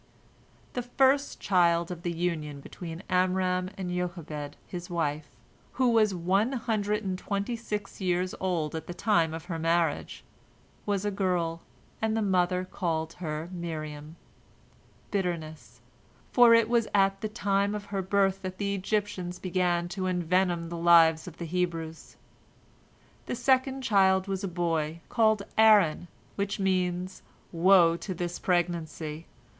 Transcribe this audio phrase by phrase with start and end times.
[0.73, 5.27] The first child of the union between Amram and Jochebed, his wife,
[5.73, 10.23] who was one hundred and twenty six years old at the time of her marriage,
[10.87, 11.61] was a girl,
[12.01, 14.15] and the mother called her Miriam,
[15.11, 15.81] "Bitterness,"
[16.31, 20.69] for it was at the time of her birth that the Egyptians began to envenom
[20.69, 22.15] the life of the Hebrews.
[23.27, 26.07] The second child was a boy, called Aaron,
[26.37, 27.21] which means,
[27.51, 29.27] "Woe unto this pregnancy!"